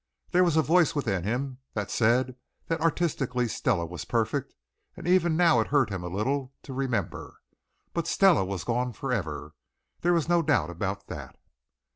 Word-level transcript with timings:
There 0.31 0.43
was 0.43 0.57
a 0.57 0.63
voice 0.63 0.95
within 0.95 1.25
him 1.25 1.59
that 1.75 1.91
said 1.91 2.35
that 2.65 2.81
artistically 2.81 3.47
Stella 3.47 3.85
was 3.85 4.03
perfect 4.03 4.55
and 4.97 5.07
even 5.07 5.37
now 5.37 5.59
it 5.59 5.67
hurt 5.67 5.91
him 5.91 6.03
a 6.03 6.07
little 6.07 6.55
to 6.63 6.73
remember. 6.73 7.39
But 7.93 8.07
Stella 8.07 8.43
was 8.43 8.63
gone 8.63 8.93
forever, 8.93 9.53
there 9.99 10.13
was 10.13 10.27
no 10.27 10.41
doubt 10.41 10.71
about 10.71 11.05
that. 11.09 11.35